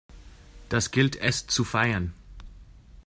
[0.69, 2.15] Das gilt es zu feiern!